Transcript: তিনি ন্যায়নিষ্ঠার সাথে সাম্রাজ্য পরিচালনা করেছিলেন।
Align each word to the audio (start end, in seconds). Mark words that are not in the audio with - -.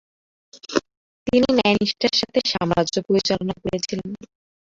তিনি 1.27 1.47
ন্যায়নিষ্ঠার 1.57 2.13
সাথে 2.19 2.39
সাম্রাজ্য 2.51 2.95
পরিচালনা 3.07 3.53
করেছিলেন। 3.63 4.09